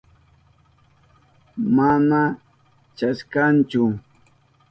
[1.75, 2.21] Mana
[2.97, 3.81] chasnachu.